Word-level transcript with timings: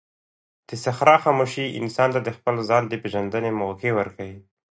د 0.67 0.69
صحرا 0.83 1.15
خاموشي 1.23 1.65
انسان 1.79 2.09
ته 2.15 2.19
د 2.23 2.29
خپل 2.37 2.55
ځان 2.69 2.83
د 2.87 2.93
پېژندنې 3.01 3.51
موقع 3.61 3.91
ورکوي. 3.99 4.39